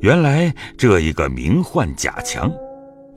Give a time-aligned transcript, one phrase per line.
[0.00, 2.48] 原来这一个名唤贾强，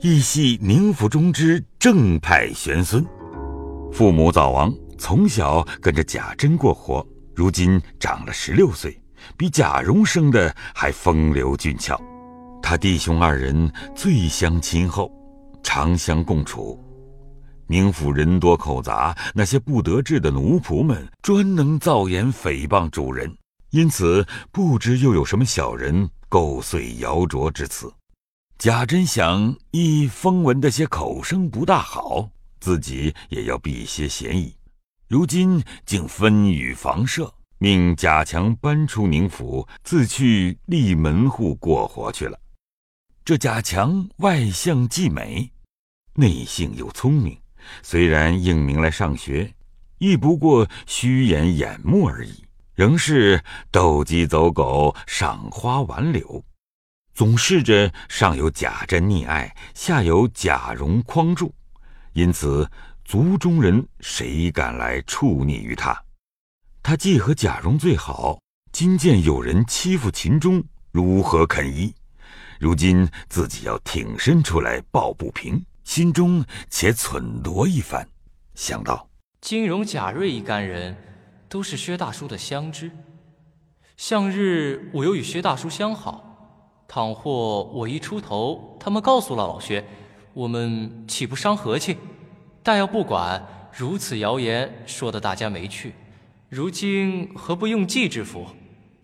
[0.00, 3.06] 亦系宁府中之正派玄孙。
[3.92, 7.06] 父母早亡，从小跟着贾珍过活，
[7.36, 9.00] 如今长了十六岁，
[9.36, 11.96] 比贾蓉生的还风流俊俏。
[12.60, 15.08] 他弟兄二人最相亲厚，
[15.62, 16.82] 常相共处。
[17.68, 23.32] 宁府人多口杂，那些不得志的奴仆们专能造言诽谤主人，
[23.70, 26.10] 因此不知又有什么小人。
[26.32, 27.92] 构碎谣诼之词，
[28.56, 32.26] 贾珍想一风闻的些口声不大好，
[32.58, 34.56] 自己也要避些嫌疑。
[35.08, 42.40] 如今竟分与房舍，命贾强搬出宁府，自去立门户过活去了。
[43.26, 45.52] 这贾强外向既美，
[46.14, 47.38] 内性又聪明，
[47.82, 49.52] 虽然应名来上学，
[49.98, 52.42] 亦不过虚掩眼目而已。
[52.74, 56.42] 仍是斗鸡走狗，赏花玩柳，
[57.12, 61.54] 总试着上有贾珍溺爱，下有贾蓉匡助，
[62.14, 62.70] 因此
[63.04, 66.02] 族中人谁敢来触逆于他？
[66.82, 68.40] 他既和贾蓉最好，
[68.72, 71.94] 今见有人欺负秦钟，如何肯依？
[72.58, 78.08] 如今自己要挺身出来抱不平，心中且忖度一番，
[78.54, 79.10] 想到
[79.42, 80.96] 金荣、贾瑞一干人。
[81.52, 82.90] 都是薛大叔的相知，
[83.98, 89.84] 向日我又与薛大叔相好，倘或我一出头，他们告诉了老薛，
[90.32, 91.98] 我们岂不伤和气？
[92.62, 95.92] 但要不管，如此谣言说的大家没趣，
[96.48, 98.46] 如今何不用计之福？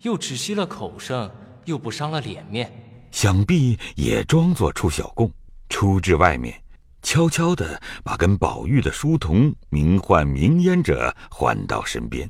[0.01, 1.29] 又只息了口声，
[1.65, 2.71] 又不伤了脸面，
[3.11, 5.31] 想必也装作出小供，
[5.69, 6.59] 出至外面。
[7.03, 12.27] 悄悄地把跟宝玉的书童名唤明烟者唤到身边。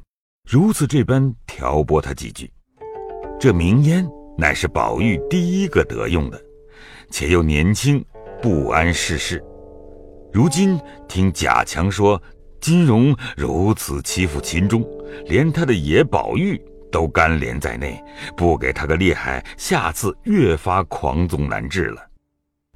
[0.51, 2.51] 如此这般挑拨他几句，
[3.39, 4.03] 这明烟
[4.35, 6.41] 乃是宝玉第一个得用的，
[7.11, 8.03] 且又年轻，
[8.41, 9.39] 不谙世事。
[10.33, 12.19] 如今听贾强说
[12.59, 14.83] 金荣如此欺负秦钟，
[15.27, 16.59] 连他的爷宝玉
[16.91, 18.03] 都干连在内，
[18.35, 22.01] 不给他个厉害，下次越发狂纵难治了。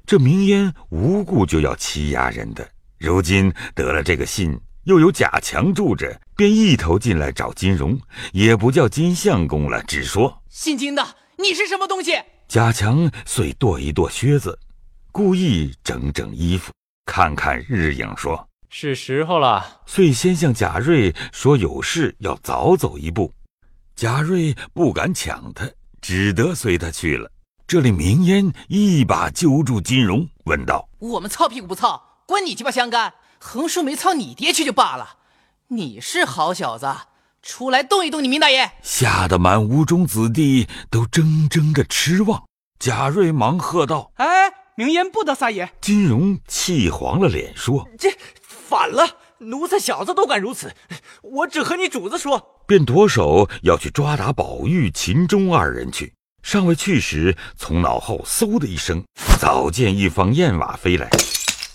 [0.06, 2.64] 这明烟无故就要欺压人的，
[3.00, 4.56] 如今得了这个信。
[4.84, 7.98] 又有贾强住着，便一头进来找金荣，
[8.32, 11.06] 也不叫金相公了，只说姓金的，
[11.38, 12.12] 你是什么东西？
[12.48, 14.58] 贾强遂跺一跺靴子，
[15.12, 16.72] 故意整整衣服，
[17.06, 19.80] 看看日影，说是时候了。
[19.86, 23.32] 遂先向贾瑞说有事要早走一步，
[23.94, 25.68] 贾瑞不敢抢他，
[26.00, 27.30] 只得随他去了。
[27.66, 35.18] 这里明烟一把揪住金荣，问道：“我们操屁股不操，关你鸡巴相干？”横竖没操你爹去就罢了，
[35.68, 36.86] 你是好小子，
[37.42, 38.72] 出来动一动你明大爷！
[38.82, 42.44] 吓得满屋中子弟都怔怔的痴望。
[42.78, 48.10] 贾瑞忙喝道：“哎，明言不得撒野！”金荣气黄了脸说：“这
[48.42, 49.08] 反了，
[49.38, 50.74] 奴才小子都敢如此，
[51.22, 56.12] 我只和你主子说。”便夺手要去抓打宝玉、秦钟二人去。
[56.42, 59.02] 尚未去时，从脑后嗖的一声，
[59.40, 61.08] 早见一方燕瓦飞来。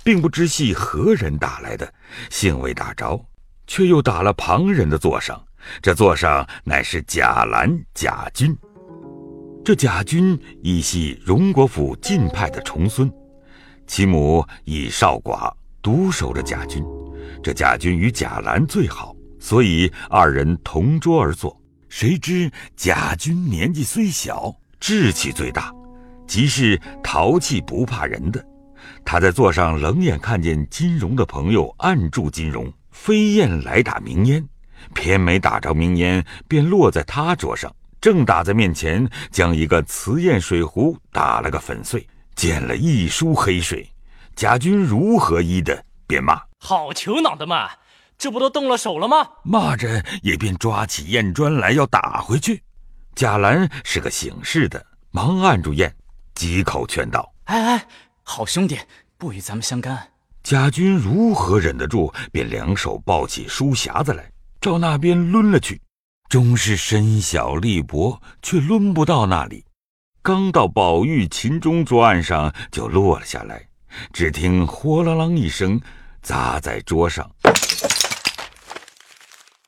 [0.01, 1.93] 并不知系何人打来的，
[2.31, 3.19] 幸未打着，
[3.69, 5.39] 却又打了旁人的座上。
[5.79, 8.57] 这座上乃是贾兰、贾军。
[9.63, 13.11] 这贾军亦系荣国府晋派的重孙，
[13.85, 15.53] 其母已少寡，
[15.83, 16.83] 独守着贾军。
[17.43, 21.55] 这贾军与贾兰最好，所以二人同桌而坐。
[21.89, 25.71] 谁知贾军年纪虽小，志气最大，
[26.25, 28.43] 即是淘气不怕人的。
[29.05, 34.45] 他在座上冷眼看见金荣的朋友按住金荣，飞燕来打明烟，
[34.93, 42.05] 偏没打着明烟，便落在他桌上，正打在面前，将一个瓷砚水壶打了个粉碎，
[42.35, 43.89] 溅了一书黑水。
[44.35, 47.69] 贾军如何依的，便骂：“好球脑的嘛，
[48.17, 52.61] 这不都动了手了吗？”骂着也便抓起砚砖来要打回去。
[53.15, 55.91] 贾兰是个醒事的，忙按住砚，
[56.35, 57.87] 几口劝道：“哎哎。”
[58.23, 58.77] 好兄弟，
[59.17, 60.08] 不与咱们相干。
[60.43, 62.13] 贾军如何忍得住？
[62.31, 65.79] 便两手抱起书匣子来，照那边抡了去。
[66.29, 69.65] 终是身小力薄，却抡不到那里。
[70.21, 73.63] 刚到宝玉、秦钟桌案上，就落了下来。
[74.13, 75.79] 只听豁啷啷一声，
[76.21, 77.27] 砸在桌上，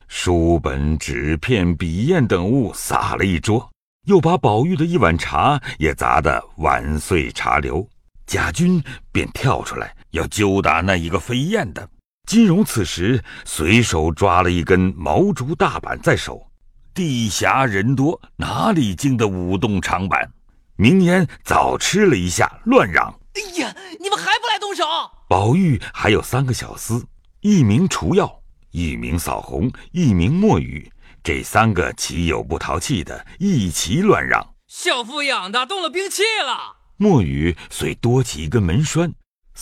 [0.07, 3.67] 书本、纸片、笔砚等物洒了一桌，
[4.05, 7.87] 又把宝玉的一碗茶也砸得碗碎茶流。
[8.27, 8.81] 贾军
[9.11, 11.89] 便跳出来要揪打那一个飞燕的，
[12.27, 16.47] 金荣此时随手抓了一根毛竹大板在手，
[16.93, 20.31] 地狭人多，哪里经得舞动长板？
[20.75, 24.83] 明烟早吃了一下，乱嚷：“哎呀，你们还不来动手！”
[25.29, 27.03] 宝玉还有三个小厮，
[27.41, 28.41] 一名除药，
[28.71, 30.91] 一名扫红，一名墨雨。
[31.23, 39.13] 这三个岂有不淘气的，一齐乱嚷：“小富养的动了兵器了！”墨雨遂多起一根门栓，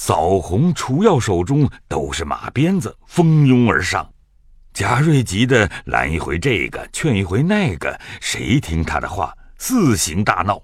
[0.01, 4.09] 扫红、除药手中都是马鞭子，蜂拥而上。
[4.73, 9.35] 贾瑞急得拦一回这个，劝一回那个，谁听他的话？
[9.57, 10.63] 四行大闹。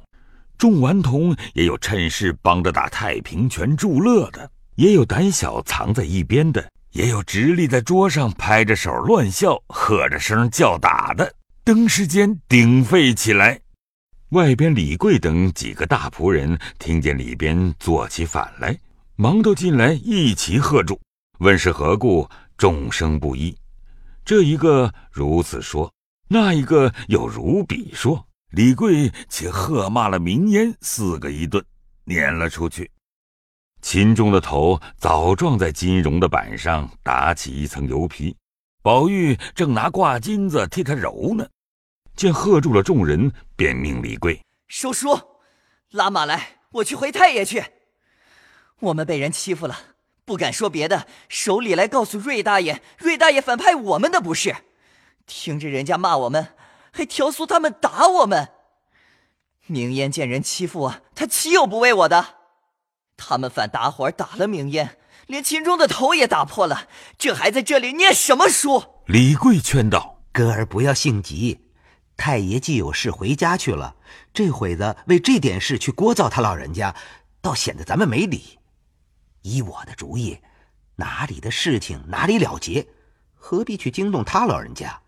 [0.57, 11.29] 众顽童也有趁势帮着打太平拳助乐的，也有胆小藏在一边的，也有直立在桌上拍着手乱笑、喝着声叫打的，
[11.65, 13.59] 登时间鼎沸起来。
[14.29, 18.75] 外边李贵等几个大仆人听见里边做起反来，
[19.17, 20.99] 忙都进来一齐喝住，
[21.39, 23.55] 问是何故，众声不一。
[24.25, 25.89] 这一个如此说，
[26.27, 28.27] 那一个又如彼说。
[28.51, 31.63] 李贵且喝骂了明烟四个一顿，
[32.05, 32.89] 撵了出去。
[33.81, 38.35] 秦钟的头早撞在金荣的板上，打起一层油皮。
[38.81, 41.45] 宝玉正拿挂金子替他揉呢，
[42.15, 45.17] 见喝住了众人，便命李贵收书，
[45.91, 47.63] 拉马来，我去回太爷去。
[48.79, 49.79] 我们被人欺负了。
[50.25, 54.55] 不敢说别的，手里来告诉瑞大爷，瑞大爷反派我们的不是。
[55.27, 56.55] 听着人家骂我们，
[56.91, 58.49] 还调唆他们打我们。
[59.67, 62.35] 明烟见人欺负我，他岂有不为我的？
[63.17, 64.97] 他们反打伙打了明烟，
[65.27, 66.87] 连秦钟的头也打破了，
[67.17, 68.83] 这还在这里念什么书？
[69.05, 71.69] 李贵劝道：“哥儿不要性急，
[72.17, 73.95] 太爷既有事回家去了，
[74.33, 76.95] 这会子为这点事去聒噪他老人家，
[77.41, 78.59] 倒显得咱们没理。”
[79.45, 80.39] 依我的主意，
[80.95, 82.87] 哪里的事情哪里了结，
[83.35, 85.01] 何必去惊动他老人家？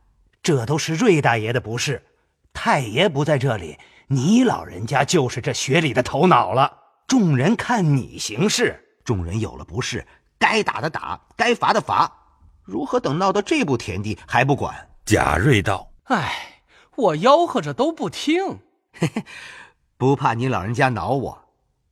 [0.43, 2.05] 这都是瑞大爷的不是，
[2.53, 3.79] 太爷不在这里，
[4.09, 6.71] 你老人家就是这学里的头脑了。
[7.07, 10.05] 众人看你行事，众人有了不是，
[10.37, 12.11] 该打的打，该罚的罚，
[12.63, 14.87] 如何等闹到这步田地还不管？
[15.03, 16.61] 贾瑞道：“哎，
[16.95, 18.59] 我吆喝着都不听，
[19.97, 21.43] 不怕你老人家恼我。”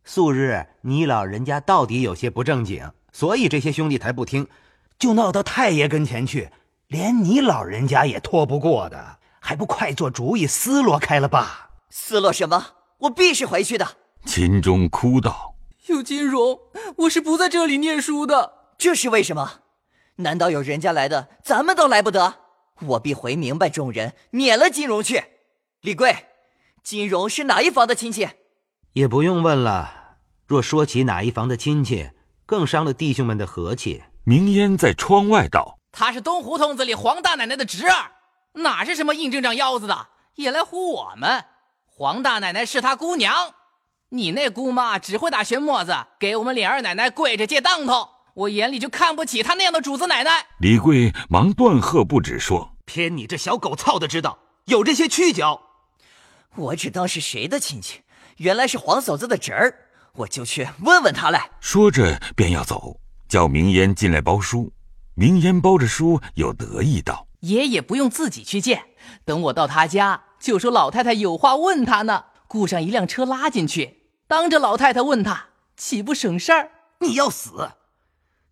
[0.08, 4.48] 素日你老人家到底有些不正经，所以这些兄弟才不听，
[5.00, 6.52] 就闹到太爷跟前去，
[6.88, 11.72] 连你老人家也拖不过的，还不快做主意，思罗开了吧？
[11.90, 12.68] 思罗什么？
[13.00, 13.98] 我必是回去的。
[14.26, 15.56] 秦钟哭道
[15.88, 16.60] ：“有金荣，
[16.98, 18.54] 我是不在这里念书的。
[18.78, 19.62] 这是为什么？
[20.18, 22.36] 难道有人家来的，咱们都来不得？
[22.82, 25.24] 我必回明白众人，撵了金荣去。
[25.82, 26.28] 李贵，
[26.84, 28.30] 金荣是哪一房的亲戚？”
[28.96, 30.16] 也不用问了。
[30.48, 32.12] 若说起哪一房的亲戚，
[32.46, 34.02] 更伤了弟兄们的和气。
[34.24, 38.12] 明烟在窗外道：“他是东胡同子里黄大奶奶的侄儿，
[38.54, 41.44] 哪是什么印证长腰子的，也来唬我们。
[41.86, 43.54] 黄大奶奶是他姑娘，
[44.10, 48.08] 你那姑妈只会打旋磨子，给我们李二奶奶跪着借当头。
[48.36, 55.62] 我眼里就看不起他那样的主子奶奶。”李贵忙断喝不止，说：“偏你这小狗操的知道有这些屈脚，
[56.56, 58.00] 我只当是谁的亲戚。”
[58.38, 59.74] 原来是黄嫂子的侄儿，
[60.14, 61.52] 我就去问问他来。
[61.62, 63.00] 说着便要走，
[63.30, 64.74] 叫明烟进来包书。
[65.14, 68.84] 明烟包着书，又得意道：“爷爷不用自己去见，
[69.24, 72.26] 等我到他家，就说老太太有话问他呢。
[72.48, 76.72] 雇上一辆车拉进去，当着老太太问他，岂不省事儿？
[77.00, 77.72] 你要死！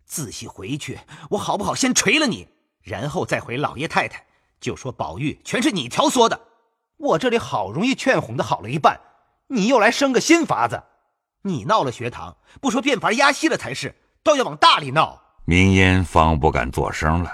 [0.06, 1.00] 仔细回去，
[1.32, 2.48] 我好不好先锤了你，
[2.82, 4.26] 然后再回老爷太太，
[4.62, 6.40] 就说宝玉全是你挑唆的。
[6.98, 8.98] 我这里好容易劝哄的好了一半。”
[9.48, 10.82] 你又来生个新法子，
[11.44, 15.22] 你闹了学堂，不说变法压息了才是，倒要往大里闹。
[15.46, 17.32] 明烟方不敢作声了。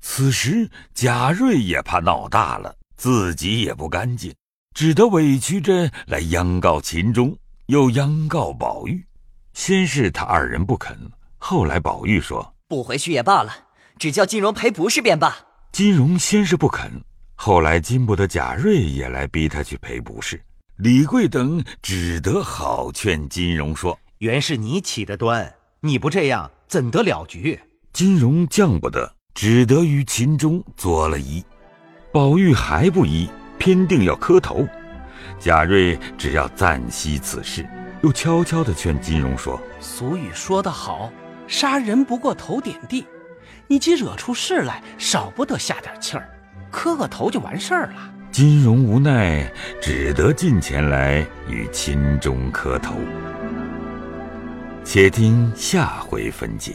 [0.00, 4.34] 此时贾瑞也怕闹大了，自己也不干净，
[4.74, 9.04] 只得委屈着来央告秦钟，又央告宝玉。
[9.52, 10.98] 先是他二人不肯，
[11.36, 13.52] 后来宝玉说不回去也罢了，
[13.98, 15.36] 只叫金荣赔不是便罢。
[15.70, 16.90] 金荣先是不肯，
[17.34, 20.42] 后来禁不得贾瑞也来逼他去赔不是。
[20.82, 27.60] 李贵等只得好劝金荣说：“原是你起的端，你不这样怎得了局？”
[27.94, 31.40] 金荣犟不得，只得于秦钟作了揖。
[32.12, 34.66] 宝玉还不依，偏定要磕头。
[35.38, 37.64] 贾瑞只要暂息此事，
[38.02, 41.12] 又悄悄地劝金荣说：“俗语说得好，
[41.46, 43.06] 杀人不过头点地。
[43.68, 46.28] 你既惹出事来，少不得下点气儿，
[46.72, 51.20] 磕个头就完事儿了。”金荣无奈，只得近前来
[51.50, 52.94] 与秦钟磕头。
[54.82, 56.72] 且听下回分解。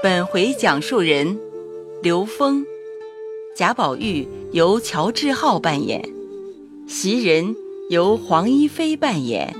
[0.00, 1.36] 本回讲述人：
[2.00, 2.64] 刘峰，
[3.56, 6.00] 贾宝玉由乔志浩扮演，
[6.86, 7.56] 袭人
[7.90, 9.52] 由黄一飞扮演，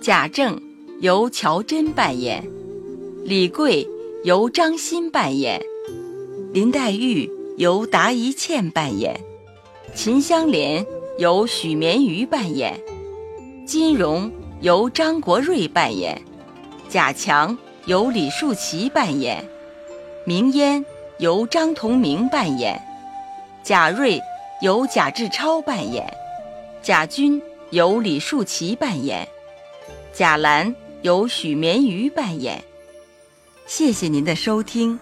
[0.00, 0.62] 贾政
[1.00, 2.48] 由乔真扮演，
[3.24, 3.84] 李贵
[4.22, 5.62] 由张欣扮演，
[6.52, 9.18] 林黛玉由达一茜扮演，
[9.94, 10.84] 秦香莲
[11.16, 12.78] 由许绵瑜扮演，
[13.66, 16.20] 金荣由张国瑞扮演，
[16.86, 19.42] 贾强由李树奇扮演，
[20.26, 20.84] 明烟
[21.18, 22.78] 由张同明扮演。
[23.62, 24.20] 贾瑞
[24.60, 26.06] 由贾志超扮演，
[26.82, 29.26] 贾军由李树奇扮演，
[30.12, 32.62] 贾兰由许绵瑜扮演。
[33.70, 34.98] 谢谢您的收听。